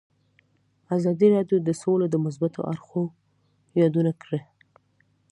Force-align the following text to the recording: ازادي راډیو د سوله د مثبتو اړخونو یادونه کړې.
ازادي 0.95 1.27
راډیو 1.35 1.57
د 1.63 1.69
سوله 1.81 2.05
د 2.09 2.15
مثبتو 2.25 2.61
اړخونو 2.71 3.13
یادونه 3.81 4.11
کړې. 4.23 4.41